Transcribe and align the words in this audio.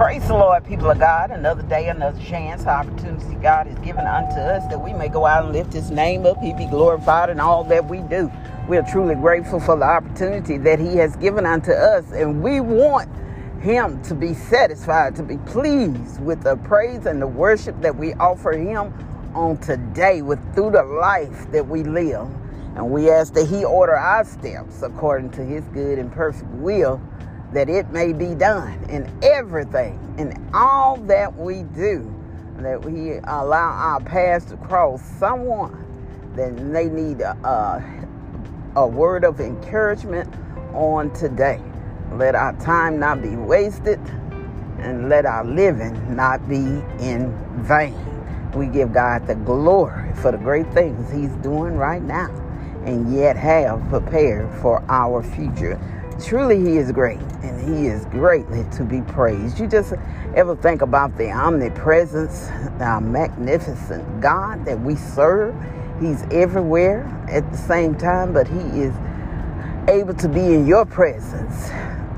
Praise 0.00 0.26
the 0.28 0.32
Lord, 0.32 0.64
people 0.64 0.90
of 0.90 0.98
God. 0.98 1.30
Another 1.30 1.62
day, 1.62 1.88
another 1.88 2.18
chance, 2.22 2.64
opportunity 2.64 3.34
God 3.34 3.66
has 3.66 3.78
given 3.80 4.06
unto 4.06 4.40
us 4.40 4.66
that 4.70 4.82
we 4.82 4.94
may 4.94 5.08
go 5.08 5.26
out 5.26 5.44
and 5.44 5.52
lift 5.52 5.74
His 5.74 5.90
name 5.90 6.24
up. 6.24 6.40
He 6.40 6.54
be 6.54 6.64
glorified 6.64 7.28
in 7.28 7.38
all 7.38 7.64
that 7.64 7.86
we 7.86 7.98
do. 8.08 8.32
We 8.66 8.78
are 8.78 8.82
truly 8.90 9.14
grateful 9.14 9.60
for 9.60 9.76
the 9.76 9.84
opportunity 9.84 10.56
that 10.56 10.78
He 10.78 10.96
has 10.96 11.16
given 11.16 11.44
unto 11.44 11.72
us, 11.72 12.10
and 12.12 12.42
we 12.42 12.60
want 12.60 13.10
Him 13.60 14.02
to 14.04 14.14
be 14.14 14.32
satisfied, 14.32 15.16
to 15.16 15.22
be 15.22 15.36
pleased 15.36 16.18
with 16.22 16.44
the 16.44 16.56
praise 16.56 17.04
and 17.04 17.20
the 17.20 17.26
worship 17.26 17.78
that 17.82 17.94
we 17.94 18.14
offer 18.14 18.52
Him 18.52 18.94
on 19.34 19.58
today, 19.58 20.22
with 20.22 20.40
through 20.54 20.70
the 20.70 20.82
life 20.82 21.52
that 21.52 21.68
we 21.68 21.82
live. 21.82 22.26
And 22.74 22.90
we 22.90 23.10
ask 23.10 23.34
that 23.34 23.48
He 23.48 23.66
order 23.66 23.96
our 23.96 24.24
steps 24.24 24.80
according 24.80 25.32
to 25.32 25.44
His 25.44 25.62
good 25.74 25.98
and 25.98 26.10
perfect 26.10 26.50
will 26.52 27.02
that 27.52 27.68
it 27.68 27.90
may 27.90 28.12
be 28.12 28.34
done 28.34 28.84
in 28.88 29.10
everything, 29.22 29.98
in 30.18 30.50
all 30.54 30.96
that 30.96 31.36
we 31.36 31.62
do, 31.74 32.14
that 32.58 32.84
we 32.84 33.14
allow 33.24 33.72
our 33.72 34.00
paths 34.00 34.46
to 34.46 34.56
cross 34.58 35.02
someone 35.18 35.76
that 36.36 36.56
they 36.72 36.88
need 36.88 37.20
a, 37.20 37.32
a, 37.46 38.80
a 38.80 38.86
word 38.86 39.24
of 39.24 39.40
encouragement 39.40 40.32
on 40.74 41.12
today. 41.12 41.60
Let 42.12 42.34
our 42.34 42.52
time 42.58 42.98
not 42.98 43.22
be 43.22 43.36
wasted 43.36 43.98
and 44.78 45.08
let 45.08 45.26
our 45.26 45.44
living 45.44 46.14
not 46.14 46.48
be 46.48 46.82
in 47.04 47.34
vain. 47.62 47.96
We 48.54 48.66
give 48.66 48.92
God 48.92 49.26
the 49.26 49.34
glory 49.34 50.12
for 50.16 50.32
the 50.32 50.38
great 50.38 50.72
things 50.72 51.10
He's 51.10 51.34
doing 51.36 51.74
right 51.74 52.02
now 52.02 52.28
and 52.84 53.14
yet 53.14 53.36
have 53.36 53.86
prepared 53.88 54.52
for 54.60 54.82
our 54.88 55.22
future. 55.22 55.78
Truly, 56.24 56.60
He 56.60 56.76
is 56.76 56.92
great 56.92 57.20
and 57.42 57.60
He 57.60 57.86
is 57.86 58.04
greatly 58.06 58.64
to 58.72 58.84
be 58.84 59.00
praised. 59.02 59.58
You 59.58 59.66
just 59.66 59.94
ever 60.36 60.54
think 60.54 60.82
about 60.82 61.16
the 61.16 61.30
omnipresence, 61.30 62.48
the 62.78 63.00
magnificent 63.00 64.20
God 64.20 64.64
that 64.66 64.78
we 64.80 64.96
serve? 64.96 65.54
He's 66.00 66.22
everywhere 66.30 67.04
at 67.28 67.50
the 67.50 67.58
same 67.58 67.94
time, 67.96 68.32
but 68.32 68.46
He 68.46 68.60
is 68.80 68.94
able 69.88 70.14
to 70.14 70.28
be 70.28 70.40
in 70.40 70.66
your 70.66 70.84
presence, 70.84 71.70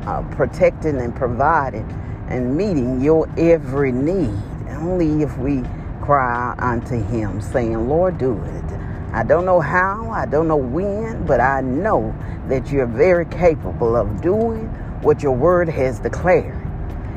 uh, 0.07 0.27
protecting 0.33 0.99
and 1.01 1.15
providing 1.15 1.89
and 2.29 2.57
meeting 2.57 3.01
your 3.01 3.29
every 3.39 3.93
need. 3.93 4.35
Only 4.69 5.23
if 5.23 5.39
we 5.39 5.63
cry 6.01 6.55
unto 6.59 7.01
Him, 7.05 7.41
saying, 7.41 7.89
Lord, 7.89 8.19
do 8.19 8.33
it. 8.33 8.72
I 9.13 9.25
don't 9.25 9.45
know 9.45 9.61
how, 9.61 10.11
I 10.11 10.25
don't 10.25 10.49
know 10.49 10.57
when, 10.57 11.27
but 11.27 11.39
I 11.39 11.61
know 11.61 12.15
that 12.49 12.73
you're 12.73 12.87
very 12.87 13.27
capable 13.27 13.95
of 13.95 14.23
doing 14.23 14.69
what 15.03 15.23
your 15.23 15.33
word 15.33 15.69
has 15.69 16.01
declared. 16.01 16.59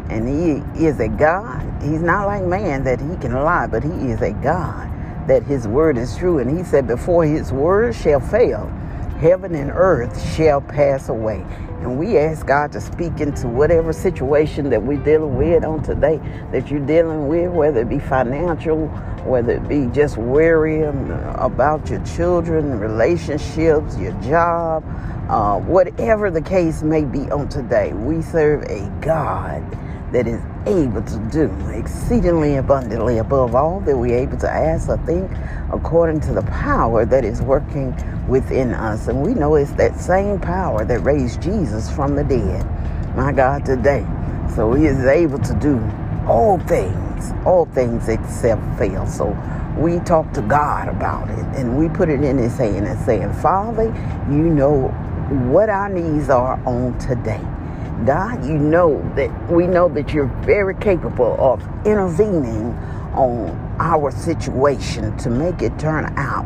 And 0.09 0.27
he 0.27 0.85
is 0.85 0.99
a 0.99 1.07
God. 1.07 1.81
He's 1.81 2.01
not 2.01 2.27
like 2.27 2.43
man 2.43 2.83
that 2.83 2.99
he 2.99 3.15
can 3.17 3.33
lie, 3.33 3.67
but 3.67 3.83
he 3.83 3.91
is 4.11 4.21
a 4.21 4.33
God 4.33 4.91
that 5.27 5.43
his 5.43 5.67
word 5.67 5.97
is 5.97 6.15
true. 6.17 6.39
And 6.39 6.55
he 6.55 6.63
said, 6.63 6.85
Before 6.85 7.23
his 7.23 7.51
word 7.51 7.95
shall 7.95 8.19
fail, 8.19 8.71
heaven 9.17 9.55
and 9.55 9.71
earth 9.71 10.35
shall 10.35 10.61
pass 10.61 11.09
away. 11.09 11.45
And 11.81 11.99
we 11.99 12.17
ask 12.17 12.45
God 12.45 12.71
to 12.71 12.81
speak 12.81 13.19
into 13.19 13.47
whatever 13.47 13.93
situation 13.93 14.69
that 14.71 14.81
we're 14.81 15.03
dealing 15.03 15.37
with 15.37 15.63
on 15.63 15.83
today, 15.83 16.19
that 16.51 16.71
you're 16.71 16.85
dealing 16.85 17.27
with, 17.27 17.51
whether 17.51 17.81
it 17.81 17.89
be 17.89 17.99
financial, 17.99 18.87
whether 19.23 19.53
it 19.53 19.67
be 19.67 19.87
just 19.93 20.17
worrying 20.17 21.11
about 21.35 21.89
your 21.89 22.03
children, 22.05 22.79
relationships, 22.79 23.97
your 23.97 24.13
job, 24.21 24.83
uh, 25.29 25.59
whatever 25.59 26.31
the 26.31 26.41
case 26.41 26.81
may 26.81 27.03
be 27.03 27.29
on 27.31 27.47
today. 27.49 27.93
We 27.93 28.21
serve 28.21 28.63
a 28.63 28.89
God 29.01 29.63
that 30.11 30.27
is 30.27 30.41
able 30.65 31.01
to 31.01 31.17
do 31.31 31.51
exceedingly 31.69 32.55
abundantly 32.55 33.17
above 33.17 33.53
all 33.53 33.79
that 33.81 33.97
we're 33.97 34.17
able 34.17 34.37
to 34.37 34.49
ask 34.49 34.87
or 34.89 34.97
think 34.99 35.31
according 35.71 36.21
to 36.21 36.33
the 36.33 36.43
power 36.43 37.05
that 37.05 37.25
is 37.25 37.41
working 37.41 37.93
within 38.27 38.73
us. 38.73 39.07
And 39.07 39.21
we 39.21 39.33
know 39.33 39.55
it's 39.55 39.71
that 39.73 39.99
same 39.99 40.39
power 40.39 40.85
that 40.85 40.99
raised 40.99 41.41
Jesus 41.41 41.89
from 41.89 42.15
the 42.15 42.23
dead. 42.23 42.65
My 43.15 43.31
God, 43.31 43.65
today. 43.65 44.05
So 44.55 44.73
he 44.73 44.85
is 44.85 45.03
able 45.05 45.39
to 45.39 45.53
do 45.55 45.79
all 46.27 46.59
things, 46.59 47.31
all 47.45 47.65
things 47.67 48.09
except 48.09 48.61
fail. 48.77 49.05
So 49.07 49.37
we 49.77 49.99
talk 49.99 50.31
to 50.33 50.41
God 50.41 50.87
about 50.87 51.29
it 51.29 51.45
and 51.59 51.77
we 51.77 51.89
put 51.89 52.09
it 52.09 52.23
in 52.23 52.37
his 52.37 52.57
hand 52.57 52.87
and 52.87 52.99
saying, 53.05 53.33
Father, 53.33 53.85
you 54.29 54.37
know 54.37 54.87
what 55.49 55.69
our 55.69 55.89
needs 55.89 56.29
are 56.29 56.61
on 56.65 56.97
today. 56.99 57.41
God, 58.05 58.45
you 58.45 58.57
know 58.57 59.01
that 59.15 59.51
we 59.51 59.67
know 59.67 59.87
that 59.89 60.13
you're 60.13 60.27
very 60.43 60.75
capable 60.75 61.35
of 61.39 61.61
intervening 61.85 62.73
on 63.13 63.49
our 63.79 64.11
situation 64.11 65.15
to 65.17 65.29
make 65.29 65.61
it 65.61 65.77
turn 65.79 66.05
out 66.17 66.45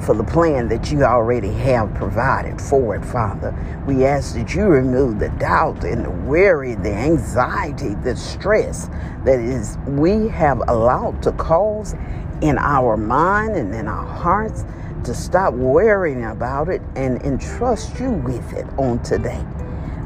for 0.00 0.14
the 0.14 0.24
plan 0.24 0.68
that 0.68 0.92
you 0.92 1.02
already 1.04 1.50
have 1.50 1.92
provided 1.94 2.60
for 2.60 2.94
it, 2.96 3.04
Father. 3.04 3.54
We 3.86 4.04
ask 4.04 4.34
that 4.34 4.54
you 4.54 4.66
remove 4.66 5.18
the 5.18 5.30
doubt 5.30 5.84
and 5.84 6.04
the 6.04 6.10
worry, 6.10 6.74
the 6.74 6.92
anxiety, 6.92 7.94
the 7.94 8.14
stress 8.14 8.88
that 9.24 9.40
is 9.40 9.78
we 9.86 10.28
have 10.28 10.62
allowed 10.68 11.22
to 11.22 11.32
cause 11.32 11.94
in 12.42 12.58
our 12.58 12.96
mind 12.96 13.56
and 13.56 13.74
in 13.74 13.88
our 13.88 14.06
hearts 14.06 14.64
to 15.04 15.14
stop 15.14 15.54
worrying 15.54 16.24
about 16.24 16.68
it 16.68 16.82
and 16.94 17.22
entrust 17.22 17.98
you 17.98 18.10
with 18.10 18.52
it 18.52 18.66
on 18.78 19.02
today. 19.02 19.44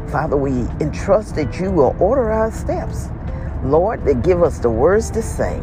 Father, 0.09 0.37
we 0.37 0.53
entrust 0.81 1.35
that 1.37 1.59
you 1.59 1.71
will 1.71 1.97
order 2.01 2.31
our 2.31 2.51
steps. 2.53 3.09
Lord, 3.65 4.05
that 4.05 4.23
give 4.23 4.43
us 4.43 4.59
the 4.59 4.71
words 4.71 5.11
to 5.13 5.23
say, 5.23 5.61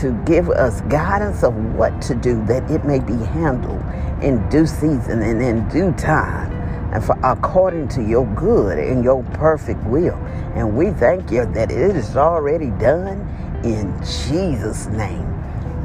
to 0.00 0.12
give 0.24 0.48
us 0.48 0.80
guidance 0.82 1.42
of 1.42 1.54
what 1.74 2.00
to 2.02 2.14
do, 2.14 2.44
that 2.46 2.68
it 2.70 2.84
may 2.84 2.98
be 2.98 3.16
handled 3.16 3.82
in 4.22 4.48
due 4.48 4.66
season 4.66 5.22
and 5.22 5.42
in 5.42 5.68
due 5.68 5.92
time, 5.92 6.52
and 6.92 7.04
for 7.04 7.18
according 7.22 7.88
to 7.88 8.02
your 8.02 8.26
good 8.34 8.78
and 8.78 9.04
your 9.04 9.22
perfect 9.34 9.82
will. 9.84 10.16
And 10.54 10.76
we 10.76 10.90
thank 10.90 11.30
you 11.30 11.46
that 11.46 11.70
it 11.70 11.96
is 11.96 12.16
already 12.16 12.70
done 12.70 13.20
in 13.64 13.96
Jesus' 14.00 14.86
name. 14.86 15.28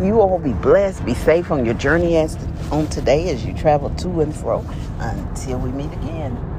You 0.01 0.21
all 0.21 0.39
be 0.39 0.53
blessed, 0.53 1.05
be 1.05 1.13
safe 1.13 1.49
on 1.51 1.65
your 1.65 1.73
journey 1.73 2.17
as 2.17 2.37
on 2.71 2.87
today 2.87 3.29
as 3.29 3.45
you 3.45 3.53
travel 3.53 3.89
to 3.91 4.21
and 4.21 4.35
fro 4.35 4.63
until 4.99 5.59
we 5.59 5.71
meet 5.71 5.91
again. 5.93 6.56